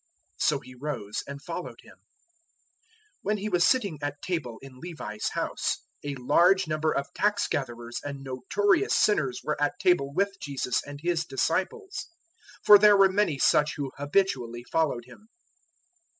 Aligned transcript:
So 0.39 0.59
he 0.61 0.73
rose 0.73 1.21
and 1.27 1.43
followed 1.43 1.81
Him. 1.83 1.97
002:015 1.97 1.97
When 3.21 3.37
He 3.37 3.49
was 3.49 3.63
sitting 3.63 3.99
at 4.01 4.19
table 4.23 4.57
in 4.63 4.79
Levi's 4.79 5.29
house, 5.33 5.77
a 6.03 6.15
large 6.15 6.67
number 6.67 6.91
of 6.91 7.13
tax 7.13 7.47
gatherers 7.47 8.01
and 8.03 8.23
notorious 8.23 8.95
sinners 8.97 9.41
were 9.43 9.61
at 9.61 9.77
table 9.79 10.11
with 10.11 10.39
Jesus 10.41 10.81
and 10.83 10.99
His 10.99 11.23
disciples; 11.23 12.07
for 12.63 12.79
there 12.79 12.97
were 12.97 13.09
many 13.11 13.37
such 13.37 13.75
who 13.77 13.91
habitually 13.95 14.63
followed 14.71 15.05
Him. 15.05 15.27